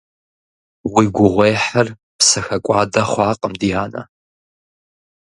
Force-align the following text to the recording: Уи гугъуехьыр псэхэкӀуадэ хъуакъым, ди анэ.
Уи 0.93 1.05
гугъуехьыр 1.15 1.87
псэхэкӀуадэ 2.17 3.01
хъуакъым, 3.09 3.53
ди 3.59 3.69
анэ. 3.83 4.01